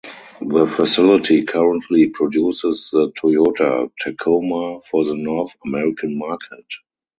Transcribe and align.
The 0.41 0.65
facility 0.65 1.43
currently 1.43 2.07
produces 2.09 2.89
the 2.91 3.11
Toyota 3.11 3.91
Tacoma 3.99 4.79
for 4.89 5.05
the 5.05 5.13
North 5.15 5.55
American 5.63 6.17
market. 6.17 6.65